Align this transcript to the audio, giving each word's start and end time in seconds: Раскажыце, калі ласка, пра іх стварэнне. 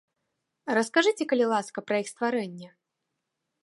Раскажыце, 0.77 1.23
калі 1.35 1.45
ласка, 1.53 1.77
пра 1.91 1.95
іх 2.05 2.13
стварэнне. 2.15 2.69